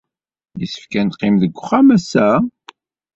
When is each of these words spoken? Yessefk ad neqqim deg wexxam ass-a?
Yessefk 0.59 0.91
ad 0.99 1.05
neqqim 1.07 1.35
deg 1.41 1.53
wexxam 1.55 1.87
ass-a? 1.97 2.29